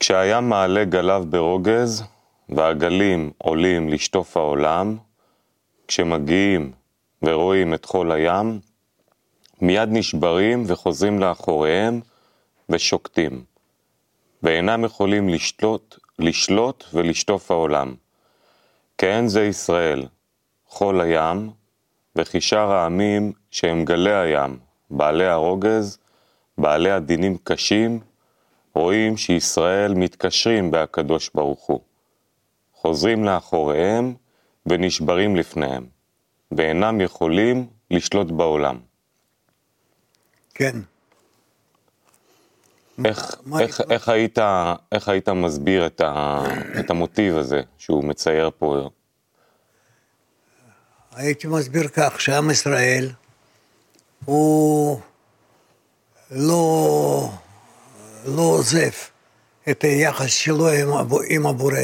כשהים 0.00 0.48
מעלה 0.48 0.84
גליו 0.84 1.24
ברוגז, 1.28 2.02
והגלים 2.48 3.30
עולים 3.38 3.88
לשטוף 3.88 4.36
העולם, 4.36 4.96
כשמגיעים 5.88 6.72
ורואים 7.22 7.74
את 7.74 7.84
חול 7.84 8.12
הים, 8.12 8.60
מיד 9.60 9.88
נשברים 9.92 10.64
וחוזרים 10.66 11.18
לאחוריהם 11.18 12.00
ושוקטים, 12.68 13.44
ואינם 14.42 14.84
יכולים 14.84 15.28
לשלוט, 15.28 15.98
לשלוט 16.18 16.84
ולשטוף 16.94 17.50
העולם. 17.50 17.94
כאין 18.98 19.28
זה 19.28 19.44
ישראל, 19.44 20.06
חול 20.66 21.00
הים, 21.00 21.50
וכי 22.16 22.40
שאר 22.40 22.72
העמים 22.72 23.32
שהם 23.50 23.84
גלי 23.84 24.14
הים, 24.14 24.58
בעלי 24.90 25.26
הרוגז, 25.26 25.98
בעלי 26.58 26.90
הדינים 26.90 27.36
קשים, 27.44 28.00
רואים 28.74 29.16
שישראל 29.16 29.94
מתקשרים 29.94 30.70
בהקדוש 30.70 31.30
ברוך 31.34 31.64
הוא. 31.66 31.80
חוזרים 32.74 33.24
לאחוריהם 33.24 34.14
ונשברים 34.66 35.36
לפניהם, 35.36 35.86
ואינם 36.52 37.00
יכולים 37.00 37.66
לשלוט 37.90 38.30
בעולם. 38.30 38.78
כן. 40.54 40.76
איך, 43.04 43.40
מה- 43.46 43.60
איך, 43.60 43.80
איך, 43.90 44.08
היית, 44.08 44.38
איך 44.92 45.08
היית 45.08 45.28
מסביר 45.28 45.86
את, 45.86 46.00
ה, 46.00 46.42
את 46.80 46.90
המוטיב 46.90 47.36
הזה 47.36 47.62
שהוא 47.78 48.04
מצייר 48.04 48.50
פה? 48.58 48.88
הייתי 51.14 51.46
מסביר 51.46 51.88
כך, 51.88 52.20
שעם 52.20 52.50
ישראל 52.50 53.10
הוא 54.24 55.00
לא, 56.30 57.30
לא 58.24 58.42
עוזב 58.42 58.90
את 59.70 59.84
היחס 59.84 60.30
שלו 60.30 60.68
עם, 60.68 60.88
עם 61.28 61.46
הבורא, 61.46 61.80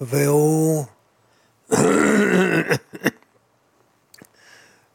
והוא, 0.00 0.84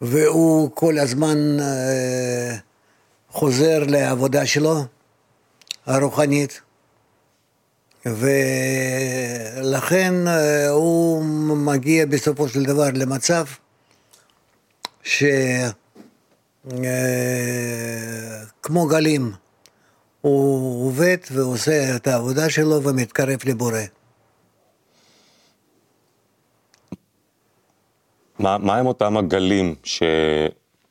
והוא 0.02 0.72
כל 0.74 1.00
הזמן 1.00 1.60
אה, 1.60 2.56
חוזר 3.30 3.84
לעבודה 3.88 4.46
שלו, 4.46 4.86
הרוחנית. 5.86 6.62
ולכן 8.06 8.28
אה, 10.28 10.70
הוא 10.70 11.24
מגיע 11.56 12.06
בסופו 12.06 12.50
של 12.50 12.64
דבר 12.64 12.90
למצב 12.94 13.46
שכמו 15.04 15.74
גלים, 18.88 19.32
הוא 20.24 20.88
עובד 20.88 21.18
ועושה 21.32 21.96
את 21.96 22.08
העבודה 22.08 22.50
שלו 22.50 22.84
ומתקרב 22.84 23.40
לבורא. 23.46 23.80
מה, 28.40 28.58
מה 28.58 28.78
הם 28.78 28.86
אותם 28.86 29.18
הגלים 29.18 29.76
ש, 29.84 30.04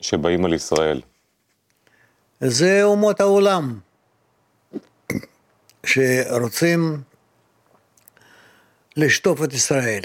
שבאים 0.00 0.44
על 0.44 0.54
ישראל? 0.54 1.00
זה 2.40 2.82
אומות 2.82 3.20
העולם 3.20 3.78
שרוצים 5.86 7.02
לשטוף 8.96 9.44
את 9.44 9.52
ישראל, 9.52 10.02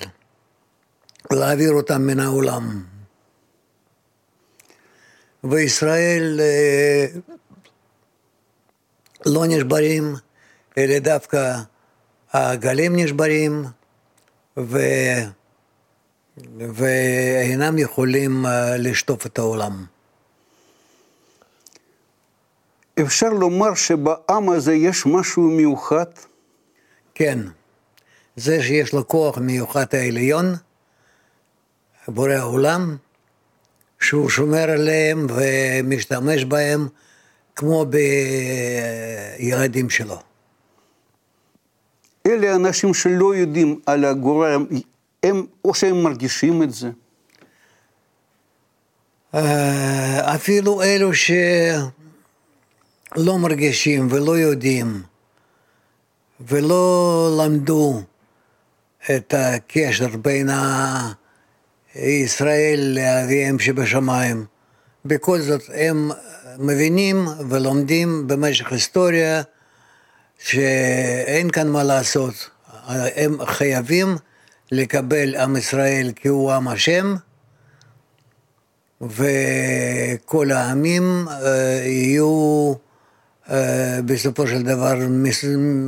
להעביר 1.32 1.72
אותם 1.72 2.02
מן 2.02 2.20
העולם. 2.20 2.84
וישראל 5.44 6.40
אה, 6.40 7.06
לא 9.26 9.44
נשברים, 9.48 10.16
אלא 10.78 11.00
דווקא 11.00 11.60
הגלים 12.34 12.96
נשברים, 12.96 13.66
ו... 14.58 14.80
ואינם 16.60 17.78
יכולים 17.78 18.46
אה, 18.46 18.78
לשטוף 18.78 19.26
את 19.26 19.40
העולם. 19.40 19.86
אפשר 23.02 23.30
לומר 23.30 23.74
שבעם 23.74 24.50
הזה 24.50 24.74
יש 24.74 25.06
משהו 25.06 25.44
מיוחד? 25.44 26.06
כן, 27.16 27.40
זה 28.36 28.64
שיש 28.64 28.94
לו 28.94 29.08
כוח 29.08 29.38
מיוחד 29.38 29.86
העליון, 29.92 30.56
בורא 32.08 32.32
העולם, 32.32 32.98
שהוא 34.00 34.30
שומר 34.30 34.70
עליהם 34.70 35.28
ומשתמש 35.30 36.46
בהם 36.46 36.88
כמו 37.58 37.86
בילדים 39.40 39.90
שלו. 39.90 40.20
אלה 42.28 42.56
אנשים 42.56 42.94
שלא 42.94 43.36
יודעים 43.36 43.80
על 43.86 44.06
הגורם, 44.06 44.66
הם, 45.24 45.46
או 45.66 45.74
שהם 45.74 46.04
מרגישים 46.04 46.64
את 46.64 46.74
זה. 46.74 46.90
אה, 49.34 50.36
אפילו 50.36 50.82
אלו 50.84 51.14
שלא 51.14 51.38
מרגישים 53.38 54.08
ולא 54.12 54.38
יודעים 54.38 55.04
ולא 56.40 57.38
למדו 57.40 58.02
את 59.16 59.34
הקשר 59.38 60.18
בין 60.18 60.50
ישראל 61.96 62.80
לאביהם 62.96 63.60
שבשמיים, 63.60 64.46
בכל 65.08 65.42
זאת 65.42 65.62
הם 65.74 66.12
מבינים 66.60 67.28
ולומדים 67.50 68.28
במשך 68.28 68.72
היסטוריה 68.72 69.42
שאין 70.40 71.50
כאן 71.50 71.68
מה 71.68 71.84
לעשות, 71.84 72.50
הם 73.16 73.46
חייבים 73.46 74.16
לקבל 74.72 75.36
עם 75.36 75.56
ישראל 75.56 76.12
כי 76.16 76.28
הוא 76.28 76.52
עם 76.52 76.68
השם 76.68 77.16
וכל 79.02 80.52
העמים 80.52 81.26
אה, 81.30 81.82
יהיו 81.86 82.74
אה, 83.50 84.00
בסופו 84.06 84.48
של 84.48 84.64
דבר 84.64 84.96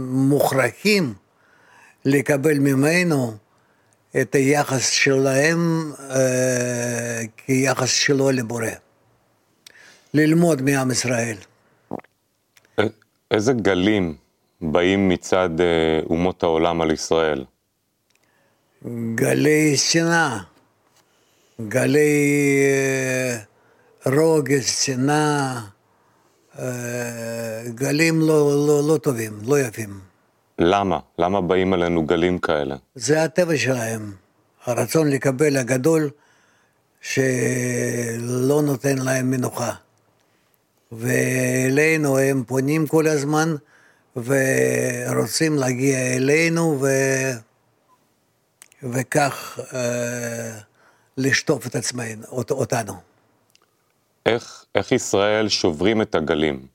מוכרחים 0.09 1.13
לקבל 2.05 2.59
ממנו 2.59 3.33
את 4.21 4.35
היחס 4.35 4.89
שלהם 4.89 5.91
אה, 6.09 7.21
כיחס 7.37 7.89
שלו 7.89 8.31
לבורא. 8.31 8.88
ללמוד 10.13 10.61
מעם 10.61 10.91
ישראל. 10.91 11.37
איזה 13.31 13.53
גלים 13.53 14.15
באים 14.61 15.09
מצד 15.09 15.49
אה, 15.61 15.99
אומות 16.09 16.43
העולם 16.43 16.81
על 16.81 16.91
ישראל? 16.91 17.45
גלי 19.15 19.77
שנאה, 19.77 20.37
גלי 21.67 22.61
אה, 22.65 23.37
רוגז, 24.05 24.65
שנאה, 24.65 25.59
אה, 26.59 27.61
גלים 27.75 28.19
לא, 28.19 28.67
לא, 28.67 28.81
לא 28.87 28.97
טובים, 28.97 29.33
לא 29.45 29.59
יפים. 29.59 29.99
למה? 30.59 30.99
למה 31.19 31.41
באים 31.41 31.73
עלינו 31.73 32.05
גלים 32.05 32.37
כאלה? 32.37 32.75
זה 32.95 33.23
הטבע 33.23 33.57
שלהם, 33.57 34.11
הרצון 34.65 35.09
לקבל 35.09 35.57
הגדול 35.57 36.09
שלא 37.01 38.61
נותן 38.61 38.97
להם 38.97 39.31
מנוחה. 39.31 39.73
ואלינו 40.91 42.17
הם 42.19 42.43
פונים 42.47 42.87
כל 42.87 43.07
הזמן 43.07 43.55
ורוצים 44.15 45.55
להגיע 45.57 46.15
אלינו 46.15 46.77
ו... 46.81 46.87
וכך 48.83 49.59
אה, 49.73 50.59
לשטוף 51.17 51.67
את 51.67 51.75
עצמנו, 51.75 52.25
אות- 52.27 52.51
אותנו. 52.51 52.93
איך, 54.25 54.65
איך 54.75 54.91
ישראל 54.91 55.49
שוברים 55.49 56.01
את 56.01 56.15
הגלים? 56.15 56.65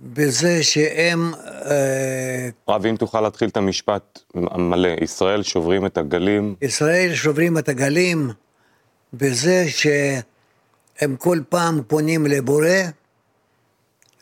בזה 0.00 0.62
שהם 0.62 1.34
אה, 1.34 2.48
רב, 2.68 2.86
אם 2.86 2.96
תוכל 2.96 3.20
להתחיל 3.20 3.48
את 3.48 3.56
המשפט 3.56 4.18
מלא, 4.56 4.88
ישראל 5.00 5.42
שוברים 5.42 5.86
את 5.86 5.98
הגלים, 5.98 6.54
ישראל 6.62 7.14
שוברים 7.14 7.58
את 7.58 7.68
הגלים 7.68 8.30
בזה 9.12 9.64
שהם 10.98 11.16
כל 11.16 11.38
פעם 11.48 11.82
פונים 11.86 12.26
לבורא, 12.26 12.68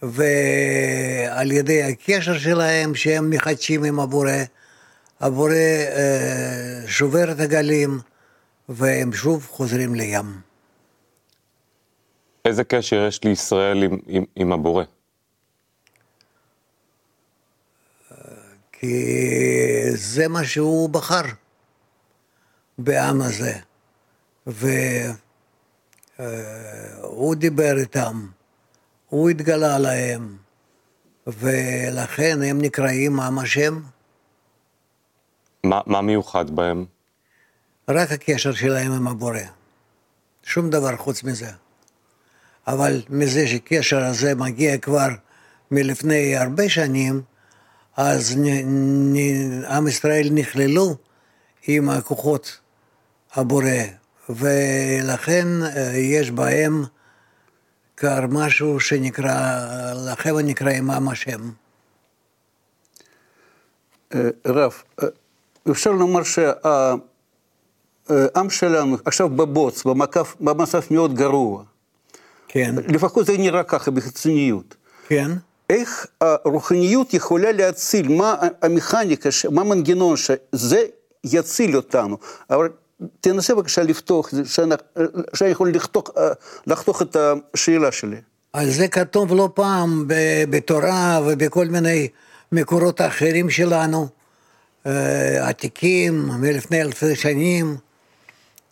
ועל 0.03 1.53
ידי 1.53 1.83
הקשר 1.83 2.39
שלהם 2.39 2.95
שהם 2.95 3.31
מחדשים 3.31 3.85
עם 3.85 4.01
הבורא, 4.01 4.31
הבורא 5.21 5.53
אה, 5.53 6.83
שובר 6.87 7.33
את 7.33 7.41
הגלים 7.41 8.01
והם 8.69 9.13
שוב 9.13 9.47
חוזרים 9.51 9.95
לים. 9.95 10.41
איזה 12.45 12.65
קשר 12.65 13.07
יש 13.09 13.25
לישראל 13.25 13.83
עם, 13.83 13.99
עם, 14.07 14.25
עם 14.37 14.53
הבורא? 14.53 14.85
כי 18.73 19.17
זה 19.95 20.29
מה 20.29 20.45
שהוא 20.45 20.91
בחר 20.91 21.23
בעם 22.79 23.21
הזה. 23.23 23.59
והוא 26.19 27.35
דיבר 27.35 27.79
איתם, 27.79 28.27
הוא 29.09 29.31
התגלה 29.31 29.79
להם, 29.79 30.37
ולכן 31.27 32.43
הם 32.43 32.61
נקראים 32.61 33.21
עם 33.21 33.39
השם, 33.39 33.81
מה, 35.65 35.81
מה 35.87 36.03
מיוחד 36.03 36.51
בהם? 36.51 36.85
רק 37.89 38.13
הקשר 38.13 38.53
שלהם 38.53 38.93
עם 38.93 39.09
הבורא. 39.09 39.39
שום 40.43 40.71
דבר 40.71 40.97
חוץ 40.97 41.23
מזה. 41.23 41.51
אבל 42.67 43.03
מזה 43.11 43.49
שקשר 43.49 44.05
הזה 44.05 44.35
מגיע 44.35 44.79
כבר 44.79 45.09
מלפני 45.71 46.37
הרבה 46.37 46.69
שנים, 46.69 47.23
אז 47.97 48.37
נ, 48.37 48.47
נ, 49.17 49.65
עם 49.65 49.89
ישראל 49.89 50.29
נכללו 50.33 50.97
עם 51.67 51.91
הכוחות 51.91 52.59
הבורא, 53.35 53.71
ולכן 54.29 55.47
אה, 55.63 55.97
יש 55.97 56.31
בהם 56.31 56.85
כבר 57.97 58.21
משהו 58.29 58.81
שנקרא, 58.81 59.61
לכם 60.07 60.39
נקראים 60.39 60.91
עם 60.91 61.09
השם. 61.09 61.51
אה, 64.15 64.29
רב, 64.47 64.73
אה, 65.03 65.09
אפשר 65.71 65.91
לומר 65.91 66.23
שהעם 66.23 67.01
שלנו 68.51 68.97
עכשיו 69.05 69.29
בבוץ, 69.29 69.85
במצב, 69.85 70.25
במצב 70.41 70.81
מאוד 70.91 71.15
גרוע. 71.15 71.63
כן, 72.49 72.75
לפחות 72.89 73.27
זה 73.27 73.39
נראה 73.39 73.63
ככה 73.63 73.91
בחיצוניות. 73.91 74.77
כן. 75.09 75.31
איך 75.71 76.07
הרוחניות 76.21 77.15
יכולה 77.15 77.53
להציל, 77.53 78.09
מה 78.09 78.37
המכניקה, 78.63 79.29
מה 79.51 79.61
המנגנון 79.61 80.17
שזה 80.17 80.83
יציל 81.25 81.77
אותנו. 81.77 82.17
אבל 82.51 82.69
תנסה 83.21 83.55
בבקשה 83.55 83.83
לפתוח, 83.83 84.31
שאני, 84.45 85.51
יכול 85.51 85.75
לחתוך, 85.75 86.11
לחתוך 86.67 87.03
את 87.03 87.17
השאלה 87.55 87.93
שלי. 87.93 88.17
על 88.53 88.71
זה 88.71 88.89
כתוב 88.89 89.35
לא 89.35 89.49
פעם 89.55 90.05
בתורה 90.51 91.21
ובכל 91.27 91.67
מיני 91.67 92.09
מקורות 92.53 93.01
אחרים 93.01 93.51
שלנו, 93.51 94.09
אה, 94.87 95.49
עתיקים 95.49 96.29
מלפני 96.29 96.83
אלפי 96.83 97.17
שנים, 97.17 97.77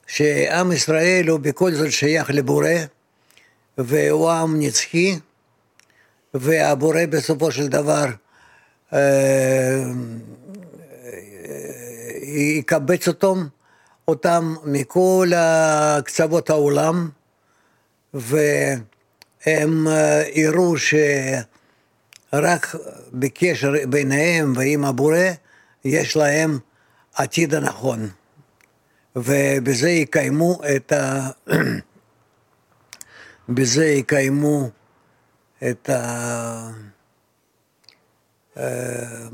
שעם 0.06 0.72
ישראל 0.72 1.28
הוא 1.28 1.40
בכל 1.40 1.72
זאת 1.72 1.92
שייך 1.92 2.30
לבורא, 2.30 2.68
והוא 3.78 4.30
עם 4.30 4.60
נצחי, 4.60 5.18
והבורא 6.34 7.06
בסופו 7.10 7.52
של 7.52 7.68
דבר 7.68 8.04
אה, 8.92 9.82
יקבץ 12.22 13.08
אותם, 13.08 13.46
אותם 14.08 14.54
מכל 14.64 15.31
קצוות 16.04 16.50
העולם, 16.50 17.08
והם 18.14 19.88
אה, 19.88 20.22
יראו 20.32 20.75
שרק 20.76 22.75
בקשר 23.12 23.72
ביניהם 23.88 24.52
ועם 24.56 24.84
הבורא 24.84 25.19
יש 25.84 26.16
להם 26.16 26.58
עתיד 27.14 27.54
הנכון, 27.54 28.08
ובזה 29.16 29.90
יקיימו 29.90 30.60
את 30.76 30.93
ה... 30.93 31.31
בזה 33.54 33.84
יקיימו 33.84 34.70
את 35.70 35.90
ה... 35.90 36.70
אה, 38.56 39.28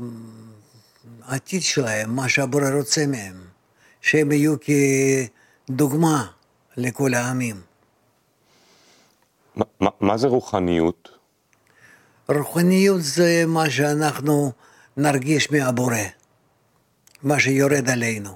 העתיד 1.25 1.61
שלהם, 1.61 2.15
מה 2.15 2.29
שהבורא 2.29 2.69
רוצה 2.69 3.07
מהם, 3.07 3.48
שהם 4.01 4.31
יהיו 4.31 4.55
כדוגמה 5.69 6.25
לכל 6.77 7.13
העמים. 7.13 7.61
מה, 9.55 9.65
מה, 9.79 9.89
מה 9.99 10.17
זה 10.17 10.27
רוחניות? 10.27 11.09
רוחניות 12.29 13.01
זה 13.01 13.43
מה 13.47 13.69
שאנחנו 13.69 14.51
נרגיש 14.97 15.51
מהבורא, 15.51 15.95
מה 17.23 17.39
שיורד 17.39 17.89
עלינו. 17.89 18.35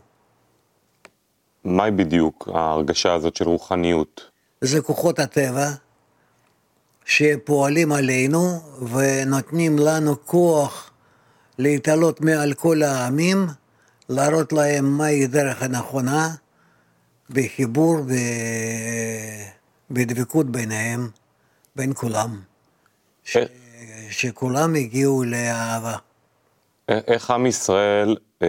מהי 1.63 1.91
בדיוק 1.91 2.49
ההרגשה 2.53 3.13
הזאת 3.13 3.35
של 3.35 3.45
רוחניות? 3.45 4.29
זה 4.61 4.81
כוחות 4.81 5.19
הטבע 5.19 5.69
שפועלים 7.05 7.91
עלינו 7.91 8.59
ונותנים 8.93 9.79
לנו 9.79 10.25
כוח 10.25 10.91
להתעלות 11.57 12.21
מעל 12.21 12.53
כל 12.53 12.83
העמים, 12.83 13.47
להראות 14.09 14.53
להם 14.53 14.97
מהי 14.97 15.27
דרך 15.27 15.61
הנכונה 15.63 16.29
בחיבור, 17.29 17.97
ב... 18.07 18.11
בדבקות 19.91 20.49
ביניהם, 20.51 21.09
בין 21.75 21.91
כולם, 21.95 22.39
ש... 23.23 23.37
איך- 23.37 23.49
שכולם 24.09 24.75
הגיעו 24.75 25.23
לאהבה. 25.23 25.95
א- 26.87 26.93
איך 27.07 27.31
עם 27.31 27.45
ישראל 27.45 28.15
אה, 28.41 28.47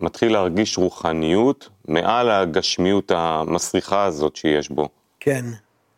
מתחיל 0.00 0.32
להרגיש 0.32 0.78
רוחניות 0.78 1.68
מעל 1.88 2.30
הגשמיות 2.30 3.12
המסריחה 3.14 4.04
הזאת 4.04 4.36
שיש 4.36 4.68
בו? 4.70 4.88
כן. 5.20 5.44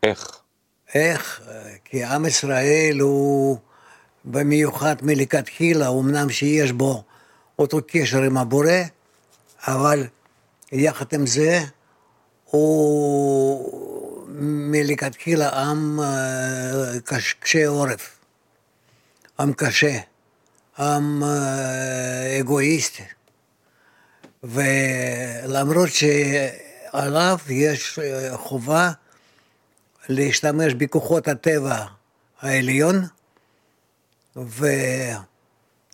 איך? 0.03 0.39
איך? 0.93 1.41
כי 1.85 2.03
עם 2.03 2.25
ישראל 2.25 2.97
הוא 2.99 3.57
במיוחד 4.25 4.95
מלכתחילה, 5.01 5.89
אמנם 5.89 6.29
שיש 6.29 6.71
בו 6.71 7.03
אותו 7.59 7.77
קשר 7.87 8.21
עם 8.21 8.37
הבורא, 8.37 8.71
אבל 9.67 10.07
יחד 10.71 11.05
עם 11.13 11.25
זה 11.27 11.59
הוא 12.45 14.27
מלכתחילה 14.71 15.49
עם 15.49 15.99
אה, 15.99 16.99
קש- 17.05 17.35
קשה 17.39 17.67
עורף, 17.67 18.19
עם 19.39 19.53
קשה, 19.53 19.99
עם 20.79 21.23
אה, 21.23 22.37
אגואיסטי. 22.39 23.03
ולמרות 24.43 25.89
שעליו 25.89 27.37
יש 27.49 27.99
אה, 27.99 28.37
חובה 28.37 28.91
להשתמש 30.09 30.73
בכוחות 30.73 31.27
הטבע 31.27 31.85
העליון 32.41 33.05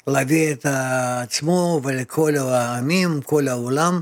ולהביא 0.08 0.54
את 0.54 0.66
עצמו 0.66 1.82
ולכל 1.84 2.36
העמים, 2.36 3.22
כל 3.22 3.48
העולם, 3.48 4.02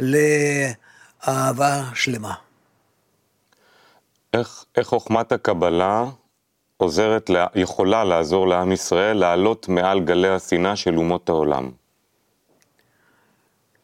לאהבה 0.00 1.82
שלמה. 1.94 2.34
איך, 4.34 4.64
איך 4.76 4.86
חוכמת 4.86 5.32
הקבלה 5.32 6.04
עוזרת, 6.76 7.30
לה- 7.30 7.46
יכולה 7.54 8.04
לעזור 8.04 8.48
לעם 8.48 8.72
ישראל 8.72 9.16
לעלות 9.16 9.68
מעל 9.68 10.00
גלי 10.00 10.28
השנאה 10.28 10.76
של 10.76 10.96
אומות 10.98 11.28
העולם? 11.28 11.70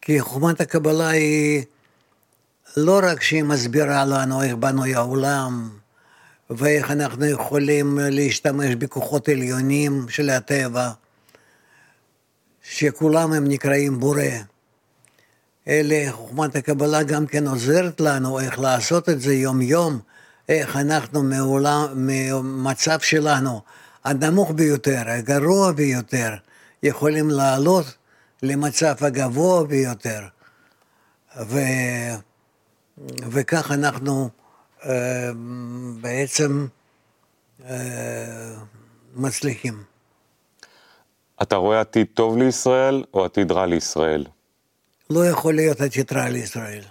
כי 0.00 0.20
חוכמת 0.20 0.60
הקבלה 0.60 1.08
היא 1.08 1.64
לא 2.76 3.00
רק 3.02 3.22
שהיא 3.22 3.42
מסבירה 3.44 4.04
לנו 4.04 4.42
איך 4.42 4.54
בנוי 4.54 4.94
העולם 4.94 5.70
ואיך 6.50 6.90
אנחנו 6.90 7.26
יכולים 7.26 7.98
להשתמש 8.02 8.74
בכוחות 8.74 9.28
עליונים 9.28 10.06
של 10.08 10.30
הטבע, 10.30 10.90
שכולם 12.62 13.32
הם 13.32 13.48
נקראים 13.48 14.00
בורא, 14.00 14.22
אלא 15.68 15.96
חוכמת 16.10 16.56
הקבלה 16.56 17.02
גם 17.02 17.26
כן 17.26 17.46
עוזרת 17.46 18.00
לנו 18.00 18.40
איך 18.40 18.58
לעשות 18.58 19.08
את 19.08 19.20
זה 19.20 19.34
יום-יום, 19.34 19.98
איך 20.48 20.76
אנחנו 20.76 21.22
מעולם, 21.22 21.86
ממצב 21.96 23.00
שלנו 23.00 23.60
הנמוך 24.04 24.50
ביותר, 24.50 25.02
הגרוע 25.06 25.72
ביותר, 25.72 26.34
יכולים 26.82 27.30
לעלות 27.30 27.86
למצב 28.42 28.94
הגבוה 29.04 29.64
ביותר. 29.64 30.20
ו... 31.40 31.58
וכך 33.08 33.70
אנחנו 33.70 34.30
אה, 34.84 35.30
בעצם 36.00 36.66
אה, 37.64 38.54
מצליחים. 39.14 39.91
אתה 41.42 41.56
רואה 41.56 41.80
עתיד 41.80 42.06
טוב 42.14 42.36
לישראל 42.36 43.04
או 43.14 43.24
עתיד 43.24 43.52
רע 43.52 43.66
לישראל? 43.66 44.24
לא 45.10 45.26
יכול 45.26 45.54
להיות 45.54 45.80
עתיד 45.80 46.12
רע 46.12 46.28
לישראל. 46.28 46.82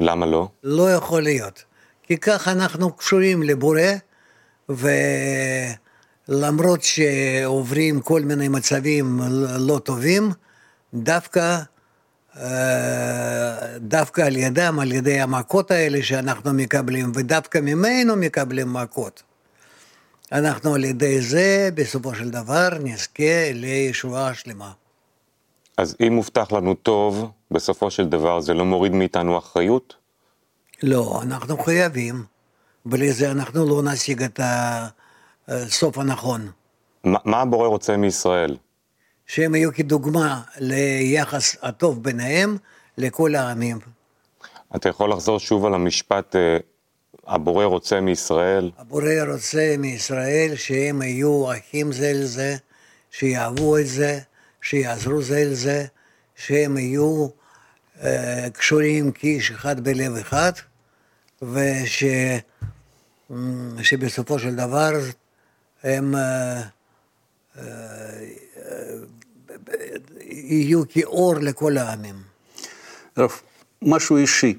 למה 0.00 0.26
לא? 0.26 0.48
לא 0.64 0.92
יכול 0.92 1.22
להיות. 1.22 1.64
כי 2.02 2.16
כך 2.16 2.48
אנחנו 2.48 2.92
קשורים 2.92 3.42
לבורא, 3.42 3.80
ולמרות 6.28 6.82
שעוברים 6.82 8.00
כל 8.00 8.20
מיני 8.22 8.48
מצבים 8.48 9.20
לא 9.58 9.78
טובים, 9.78 10.30
דווקא, 10.94 11.58
אה, 12.36 13.76
דווקא 13.76 14.20
על 14.20 14.36
ידם, 14.36 14.78
על 14.80 14.92
ידי 14.92 15.20
המכות 15.20 15.70
האלה 15.70 16.02
שאנחנו 16.02 16.52
מקבלים, 16.52 17.12
ודווקא 17.14 17.58
ממנו 17.58 18.16
מקבלים 18.16 18.72
מכות. 18.72 19.22
אנחנו 20.32 20.74
על 20.74 20.84
ידי 20.84 21.20
זה, 21.20 21.68
בסופו 21.74 22.14
של 22.14 22.30
דבר, 22.30 22.68
נזכה 22.82 23.52
לישועה 23.52 24.34
שלמה. 24.34 24.72
אז 25.76 25.96
אם 26.06 26.12
מובטח 26.12 26.52
לנו 26.52 26.74
טוב, 26.74 27.30
בסופו 27.50 27.90
של 27.90 28.08
דבר 28.08 28.40
זה 28.40 28.54
לא 28.54 28.64
מוריד 28.64 28.92
מאיתנו 28.92 29.38
אחריות? 29.38 29.94
לא, 30.82 31.20
אנחנו 31.22 31.58
חייבים. 31.58 32.24
בלי 32.84 33.12
זה 33.12 33.30
אנחנו 33.30 33.66
לא 33.66 33.82
נשיג 33.92 34.22
את 34.22 34.40
הסוף 35.48 35.98
הנכון. 35.98 36.50
מה, 37.04 37.18
מה 37.24 37.40
הבורא 37.40 37.68
רוצה 37.68 37.96
מישראל? 37.96 38.56
שהם 39.26 39.54
יהיו 39.54 39.74
כדוגמה 39.74 40.42
ליחס 40.58 41.56
הטוב 41.62 42.02
ביניהם 42.02 42.56
לכל 42.98 43.34
העמים. 43.34 43.78
אתה 44.76 44.88
יכול 44.88 45.12
לחזור 45.12 45.38
שוב 45.38 45.66
על 45.66 45.74
המשפט, 45.74 46.36
אה, 46.36 46.58
הבורא 47.30 47.64
רוצה 47.64 48.00
מישראל? 48.00 48.70
הבורא 48.78 49.12
רוצה 49.28 49.74
מישראל 49.78 50.52
שהם 50.56 51.02
יהיו 51.02 51.52
אחים 51.52 51.92
זה 51.92 52.12
לזה, 52.14 52.56
שיאהבו 53.10 53.78
את 53.78 53.86
זה, 53.86 54.18
שיעזרו 54.62 55.22
זה 55.22 55.44
לזה, 55.44 55.84
שהם 56.36 56.76
יהיו 56.78 57.28
אה, 58.02 58.46
קשורים 58.52 59.12
כאיש 59.12 59.50
אחד 59.50 59.80
בלב 59.80 60.12
אחד, 60.16 60.52
ושבסופו 63.78 64.38
של 64.38 64.54
דבר 64.54 64.90
הם 65.82 66.14
אה, 66.16 66.62
אה, 67.58 67.64
יהיו 70.30 70.82
כאור 70.88 71.34
לכל 71.34 71.78
העמים. 71.78 72.22
רב, 73.18 73.40
משהו 73.82 74.16
אישי. 74.16 74.58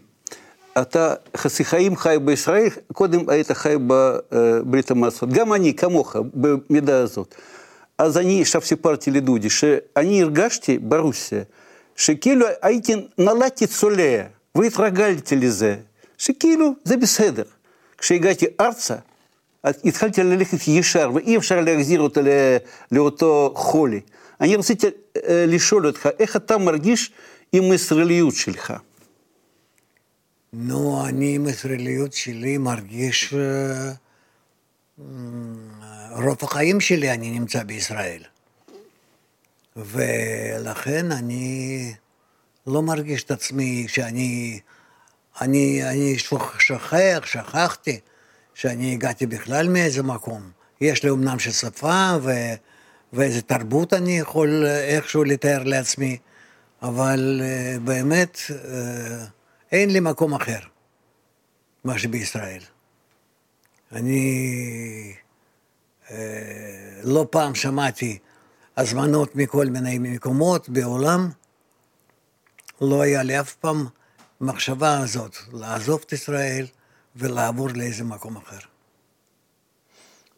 אתה 0.77 1.13
חצי 1.37 1.65
חיים 1.65 1.95
חי 1.95 2.17
בישראל, 2.25 2.67
קודם 2.93 3.29
היית 3.29 3.51
חי 3.51 3.75
בברית 3.87 4.91
המועצות. 4.91 5.29
גם 5.29 5.53
אני, 5.53 5.73
כמוך, 5.73 6.15
במידה 6.33 6.99
הזאת. 6.99 7.35
אז 7.97 8.17
אני 8.17 8.41
עכשיו 8.41 8.61
סיפרתי 8.61 9.11
לדודי 9.11 9.49
שאני 9.49 10.21
הרגשתי 10.21 10.77
ברוסיה, 10.77 11.41
שכאילו 11.95 12.45
הייתי, 12.61 12.93
נולדתי 13.17 13.67
צולע, 13.67 14.23
והתרגלתי 14.55 15.35
לזה, 15.35 15.75
שכאילו 16.17 16.73
זה 16.83 16.97
בסדר. 16.97 17.43
כשהגעתי 17.97 18.45
ארצה, 18.61 18.95
התחלתי 19.63 20.23
ללכת 20.23 20.67
ישר, 20.67 21.11
ואי 21.13 21.37
אפשר 21.37 21.61
להחזיר 21.61 22.01
אותו 22.01 22.21
לאותו 22.91 23.53
חולי. 23.55 23.99
אני 24.41 24.55
רציתי 24.55 24.87
לשאול 25.29 25.87
אותך, 25.87 26.09
איך 26.19 26.35
אתה 26.35 26.57
מרגיש 26.57 27.11
עם 27.53 27.71
הישראליות 27.71 28.35
שלך? 28.35 28.73
נו, 30.53 31.07
אני 31.07 31.35
עם 31.35 31.47
הישראליות 31.47 32.13
שלי 32.13 32.57
מרגיש... 32.57 33.33
רוב 36.11 36.37
החיים 36.41 36.79
שלי 36.79 37.11
אני 37.11 37.31
נמצא 37.31 37.63
בישראל. 37.63 38.23
ולכן 39.75 41.11
אני 41.11 41.93
לא 42.67 42.81
מרגיש 42.81 43.23
את 43.23 43.31
עצמי 43.31 43.85
שאני... 43.87 44.59
אני, 45.41 45.89
אני 45.89 46.19
שוכח, 46.19 47.25
שכחתי 47.25 47.99
שאני 48.53 48.93
הגעתי 48.93 49.25
בכלל 49.25 49.69
מאיזה 49.69 50.03
מקום. 50.03 50.51
יש 50.81 51.03
לי 51.03 51.09
אמנם 51.09 51.39
שפה 51.39 52.11
ו, 52.21 52.31
ואיזה 53.13 53.41
תרבות 53.41 53.93
אני 53.93 54.19
יכול 54.19 54.65
איכשהו 54.65 55.23
לתאר 55.23 55.63
לעצמי, 55.63 56.17
אבל 56.81 57.41
uh, 57.41 57.79
באמת 57.79 58.37
uh, 58.49 58.51
אין 59.71 59.89
לי 59.89 59.99
מקום 59.99 60.33
אחר, 60.33 60.59
מה 61.83 61.99
שבישראל. 61.99 62.61
אני 63.91 65.13
uh, 66.07 66.11
לא 67.03 67.27
פעם 67.29 67.55
שמעתי 67.55 68.17
הזמנות 68.77 69.35
מכל 69.35 69.65
מיני 69.65 69.99
מקומות 69.99 70.69
בעולם, 70.69 71.29
לא 72.81 73.01
היה 73.01 73.23
לי 73.23 73.39
אף 73.39 73.53
פעם 73.53 73.87
המחשבה 74.41 74.99
הזאת, 74.99 75.35
לעזוב 75.53 76.03
את 76.07 76.13
ישראל 76.13 76.65
ולעבור 77.15 77.69
לאיזה 77.75 78.03
מקום 78.03 78.37
אחר. 78.37 78.59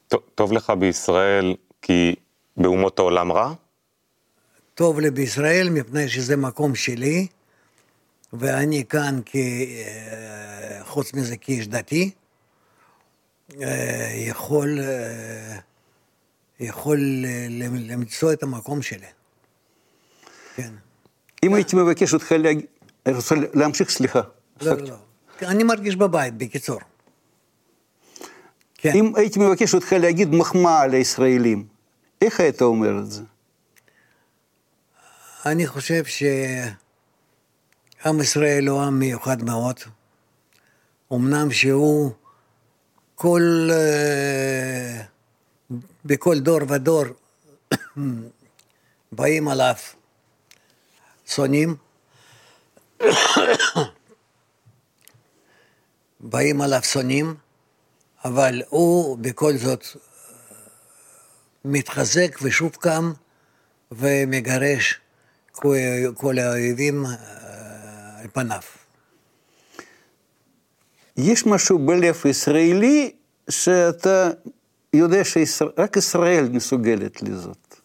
טוב, 0.07 0.21
טוב 0.35 0.53
לך 0.53 0.69
בישראל 0.69 1.55
כי 1.81 2.15
באומות 2.57 2.99
העולם 2.99 3.31
רע? 3.31 3.53
טוב 4.75 4.99
לי 4.99 5.11
בישראל 5.11 5.69
מפני 5.69 6.09
שזה 6.09 6.37
מקום 6.37 6.75
שלי, 6.75 7.27
ואני 8.33 8.85
כאן, 8.89 9.19
כ... 9.25 9.35
אה, 9.35 10.79
חוץ 10.83 11.13
מזה 11.13 11.37
כאיש 11.37 11.67
דתי, 11.67 12.11
אה, 13.61 14.11
יכול, 14.15 14.79
אה, 14.79 15.57
יכול 16.59 16.99
למצוא 17.69 18.33
את 18.33 18.43
המקום 18.43 18.81
שלי. 18.81 19.07
כן. 20.55 20.73
אם 21.43 21.53
הייתי 21.53 21.75
מבקש 21.75 22.13
אותך 22.13 22.31
להגיד... 22.31 22.65
רוצה 23.07 23.35
להמשיך, 23.53 23.89
סליחה. 23.89 24.21
לא, 24.61 24.73
לא, 24.77 24.83
לא. 24.83 24.95
אני 25.41 25.63
מרגיש 25.63 25.95
בבית, 25.95 26.37
בקיצור. 26.37 26.79
כן. 28.77 28.91
אם 28.95 29.15
הייתי 29.15 29.39
מבקש 29.39 29.73
אותך 29.73 29.93
להגיד 29.93 30.35
מחמאה 30.35 30.87
לישראלים, 30.87 31.65
איך 32.21 32.39
היית 32.39 32.61
אומר 32.61 32.99
את 32.99 33.11
זה? 33.11 33.21
אני 35.45 35.67
חושב 35.67 36.03
שעם 38.03 38.21
ישראל 38.21 38.67
הוא 38.67 38.81
עם 38.81 38.99
מיוחד 38.99 39.43
מאוד. 39.43 39.79
אמנם 41.13 41.51
שהוא 41.51 42.11
כל... 43.15 43.69
אה, 43.71 45.01
בכל 46.05 46.39
דור 46.39 46.59
ודור 46.69 47.03
באים 49.11 49.47
עליו 49.47 49.75
שונאים, 51.25 51.75
באים 56.19 56.61
עליו 56.61 56.83
שונאים, 56.83 57.35
אבל 58.25 58.61
הוא 58.69 59.17
בכל 59.17 59.57
זאת 59.57 59.85
מתחזק 61.65 62.37
ושוב 62.41 62.75
קם 62.75 63.13
ומגרש 63.91 64.99
כל 66.15 66.39
האויבים 66.39 67.05
על 67.05 67.42
פניו. 68.33 68.61
יש 71.17 71.45
משהו 71.45 71.79
בלב 71.79 72.21
ישראלי 72.25 73.11
שאתה 73.49 74.29
יודע 74.93 75.21
שרק 75.45 75.97
ישראל 75.97 76.49
מסוגלת 76.49 77.21
לזאת. 77.21 77.75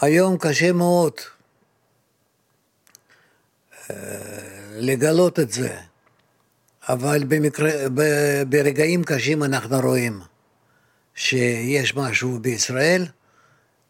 היום 0.00 0.38
קשה 0.38 0.72
מאוד 0.72 1.12
לגלות 4.70 5.40
את 5.40 5.50
זה, 5.50 5.76
אבל 6.88 7.24
במקרה, 7.28 7.70
ברגעים 8.48 9.04
קשים 9.04 9.44
אנחנו 9.44 9.80
רואים 9.80 10.20
שיש 11.14 11.94
משהו 11.94 12.38
בישראל 12.38 13.06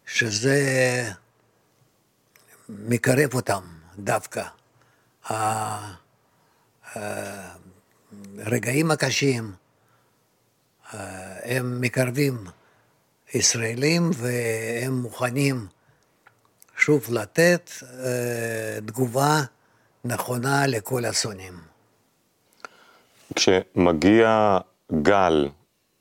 שזה 0.05 0.59
מקרב 2.69 3.33
אותם 3.33 3.74
דווקא. 3.99 4.43
הרגעים 8.39 8.91
הקשים 8.91 9.51
הם 11.43 11.81
מקרבים 11.81 12.37
ישראלים 13.33 14.11
והם 14.13 14.93
מוכנים 15.01 15.67
שוב 16.77 17.07
לתת 17.09 17.71
תגובה 18.85 19.41
נכונה 20.05 20.67
לכל 20.67 21.05
השונאים. 21.05 21.53
כשמגיע 23.35 24.57
גל 25.01 25.49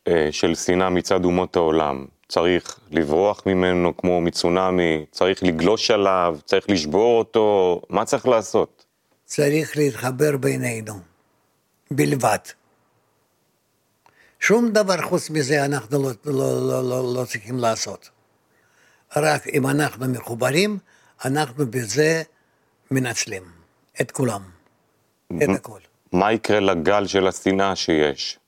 אה, 0.08 0.28
של 0.30 0.54
שנאה 0.54 0.90
מצד 0.90 1.24
אומות 1.24 1.56
העולם, 1.56 2.04
צריך 2.28 2.78
לברוח 2.90 3.42
ממנו 3.46 3.96
כמו 3.96 4.20
מצונאמי, 4.20 5.04
צריך 5.10 5.42
לגלוש 5.42 5.90
עליו, 5.90 6.38
צריך 6.44 6.70
לשבור 6.70 7.18
אותו, 7.18 7.80
מה 7.88 8.04
צריך 8.04 8.26
לעשות? 8.28 8.84
צריך 9.24 9.76
להתחבר 9.76 10.36
בינינו, 10.36 10.94
בלבד. 11.90 12.38
שום 14.40 14.72
דבר 14.72 15.02
חוץ 15.02 15.30
מזה 15.30 15.64
אנחנו 15.64 16.02
לא, 16.02 16.10
לא, 16.24 16.68
לא, 16.68 16.88
לא, 16.90 17.14
לא 17.14 17.24
צריכים 17.24 17.58
לעשות. 17.58 18.10
רק 19.16 19.46
אם 19.46 19.66
אנחנו 19.66 20.08
מחוברים, 20.08 20.78
אנחנו 21.24 21.66
בזה 21.66 22.22
מנצלים. 22.90 23.64
את 24.00 24.10
כולם, 24.10 24.42
את 25.42 25.48
הכל. 25.54 25.78
מה 26.12 26.32
יקרה 26.32 26.60
לגל 26.60 27.06
של 27.06 27.26
השנאה 27.26 27.76
שיש? 27.76 28.38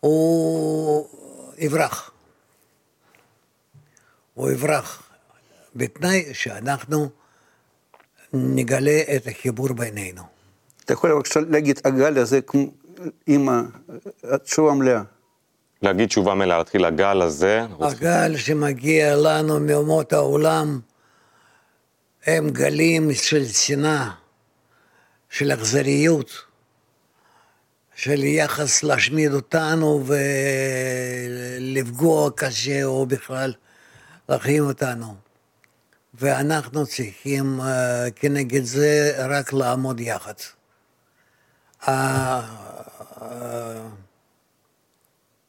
הוא 0.00 1.08
יברח. 1.58 2.11
הוא 4.34 4.50
יברח, 4.50 5.02
בתנאי 5.76 6.34
שאנחנו 6.34 7.08
נגלה 8.32 9.00
את 9.16 9.26
החיבור 9.26 9.72
בינינו. 9.72 10.22
אתה 10.84 10.92
יכול 10.92 11.12
בבקשה 11.12 11.40
להגיד, 11.40 11.80
הגל 11.84 12.18
הזה 12.18 12.40
עם 13.26 13.48
התשובה 14.24 14.72
מלאה. 14.72 15.02
להגיד 15.82 16.08
תשובה 16.08 16.34
מלאה, 16.34 16.58
להתחיל 16.58 16.84
הגל 16.84 17.22
הזה. 17.22 17.62
הגל 17.80 18.36
שמגיע 18.36 19.16
לנו 19.16 19.60
מאומות 19.60 20.12
העולם 20.12 20.80
הם 22.26 22.50
גלים 22.50 23.14
של 23.14 23.44
שנאה. 23.44 24.10
של 25.32 25.52
אכזריות, 25.52 26.30
של 27.94 28.24
יחס 28.24 28.82
להשמיד 28.82 29.32
אותנו 29.32 30.04
ולפגוע 31.60 32.30
קשה 32.36 32.84
או 32.84 33.06
בכלל 33.06 33.52
להחרים 34.28 34.64
אותנו. 34.64 35.14
ואנחנו 36.14 36.86
צריכים 36.86 37.60
אה, 37.60 38.10
כנגד 38.16 38.64
זה 38.64 39.14
רק 39.28 39.52
לעמוד 39.52 40.00
יחד. 40.00 40.34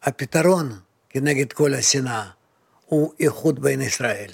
הפתרון 0.03 0.80
כנגד 1.10 1.53
כל 1.53 1.74
השנאה 1.74 2.30
הוא 2.86 3.13
איחוד 3.20 3.62
בין 3.62 3.82
ישראל. 3.82 4.32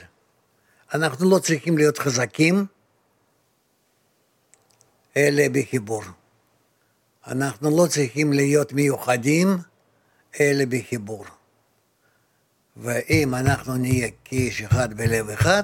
אנחנו 0.94 1.30
לא 1.30 1.40
צריכים 1.40 1.78
להיות 1.78 1.98
חזקים, 1.98 2.66
אלא 5.18 5.44
בחיבור. 5.52 6.04
אנחנו 7.28 7.78
לא 7.78 7.88
צריכים 7.88 8.34
להיות 8.34 8.74
מיוחדים, 8.74 9.58
אלא 10.40 10.66
בחיבור. 10.70 11.26
ואם 12.82 13.36
אנחנו 13.36 13.78
נהיה 13.78 14.08
כאיש 14.26 14.62
אחד 14.62 14.94
בלב 14.94 15.30
אחד, 15.30 15.64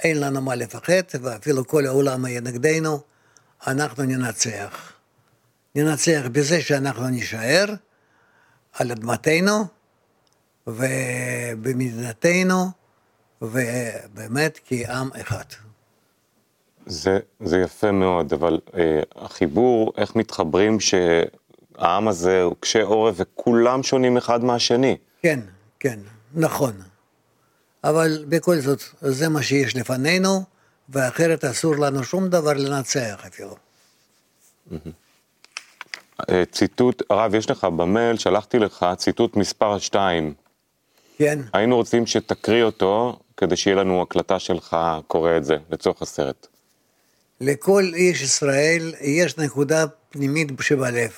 אין 0.00 0.20
לנו 0.20 0.40
מה 0.40 0.54
לפחד, 0.54 1.02
ואפילו 1.20 1.66
כל 1.66 1.86
העולם 1.86 2.26
יהיה 2.26 2.40
נגדנו, 2.40 3.00
אנחנו 3.66 4.02
ננצח. 4.02 4.92
ננצח 5.74 6.22
בזה 6.32 6.60
שאנחנו 6.60 7.08
נישאר 7.08 7.64
על 8.72 8.90
אדמתנו 8.92 9.64
ובמדינתנו, 10.66 12.64
ובאמת 13.42 14.58
כעם 14.64 15.10
אחד. 15.20 15.44
זה, 16.86 17.18
זה 17.40 17.58
יפה 17.58 17.92
מאוד, 17.92 18.32
אבל 18.32 18.60
אה, 18.74 19.00
החיבור, 19.16 19.92
איך 19.96 20.16
מתחברים 20.16 20.80
שהעם 21.78 22.08
הזה 22.08 22.42
הוא 22.42 22.56
קשה 22.60 22.82
עורף 22.82 23.14
וכולם 23.18 23.82
שונים 23.82 24.16
אחד 24.16 24.44
מהשני. 24.44 24.96
כן, 25.22 25.40
כן, 25.80 25.98
נכון. 26.34 26.72
אבל 27.84 28.24
בכל 28.28 28.56
זאת, 28.56 28.82
זה 29.00 29.28
מה 29.28 29.42
שיש 29.42 29.76
לפנינו, 29.76 30.44
ואחרת 30.88 31.44
אסור 31.44 31.76
לנו 31.76 32.04
שום 32.04 32.28
דבר 32.28 32.52
לנצח 32.52 33.24
אפילו. 33.26 33.56
אה, 36.30 36.42
ציטוט, 36.52 37.02
הרב, 37.10 37.34
יש 37.34 37.50
לך 37.50 37.64
במייל, 37.64 38.16
שלחתי 38.16 38.58
לך 38.58 38.86
ציטוט 38.96 39.36
מספר 39.36 39.78
2. 39.78 40.34
כן, 41.18 41.38
היינו 41.52 41.76
רוצים 41.76 42.06
שתקריא 42.06 42.62
אותו, 42.62 43.18
כדי 43.36 43.56
שיהיה 43.56 43.76
לנו 43.76 44.02
הקלטה 44.02 44.38
שלך 44.38 44.76
קורא 45.06 45.36
את 45.36 45.44
זה, 45.44 45.56
לצורך 45.70 46.02
הסרט. 46.02 46.46
לכל 47.40 47.84
איש 47.94 48.22
ישראל 48.22 48.94
יש 49.00 49.38
נקודה 49.38 49.84
פנימית 50.10 50.48
שבלב, 50.60 51.10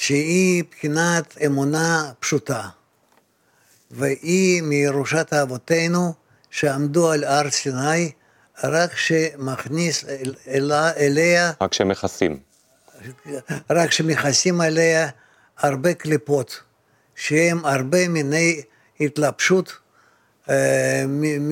שהיא 0.00 0.64
בחינת 0.70 1.38
אמונה 1.46 2.12
פשוטה, 2.20 2.68
והיא 3.90 4.62
מירושת 4.62 5.32
אבותינו 5.32 6.14
שעמדו 6.50 7.10
על 7.10 7.24
הר 7.24 7.50
סיני, 7.50 8.12
רק 8.64 8.96
שמכניס 8.96 10.04
אל, 10.04 10.34
אלה, 10.48 10.92
אליה, 10.96 11.52
רק 11.60 11.74
שמכסים. 11.74 12.38
רק 13.70 13.92
שמכסים 13.92 14.60
עליה 14.60 15.08
הרבה 15.58 15.94
קליפות, 15.94 16.60
שהם 17.14 17.64
הרבה 17.64 18.08
מיני 18.08 18.62
התלבשות 19.00 19.72
אה, 20.50 21.04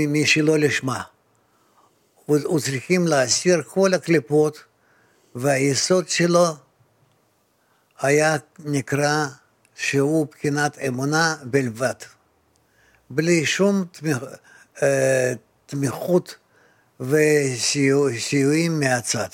משלא 0.08 0.58
לשמה. 0.58 1.02
וצריכים 2.30 3.06
להסיר 3.06 3.62
כל 3.62 3.94
הקליפות, 3.94 4.64
והיסוד 5.34 6.08
שלו 6.08 6.65
היה 8.00 8.36
נקרא 8.64 9.26
שהוא 9.74 10.26
בחינת 10.30 10.78
אמונה 10.78 11.36
בלבד, 11.42 11.94
בלי 13.10 13.46
שום 13.46 13.84
תמיכ, 13.92 14.18
אה, 14.82 15.32
תמיכות 15.66 16.36
וסיועים 17.00 18.80
מהצד. 18.80 19.28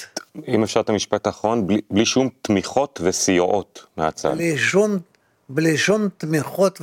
אם 0.48 0.62
אפשר 0.62 0.81
את 0.81 0.88
המשפט 0.88 1.27
האחרון, 1.27 1.66
בלי, 1.66 1.81
בלי 1.90 2.07
שום 2.07 2.29
תמיכות 2.42 3.01
וסיועות 3.03 3.87
מהצד. 3.96 4.35
בלי 4.35 4.59
שום, 4.59 4.98
בלי 5.48 5.79
שום 5.79 6.09
תמיכות 6.18 6.81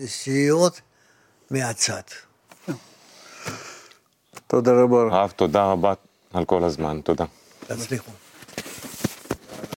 וסיועות 0.00 0.80
מהצד. 1.50 2.02
תודה 4.46 4.72
רבה. 4.72 4.96
הרב, 4.96 5.30
תודה 5.36 5.64
רבה 5.64 5.94
על 6.32 6.44
כל 6.44 6.64
הזמן, 6.64 7.00
תודה. 7.04 7.24
תצליחו. 7.66 8.12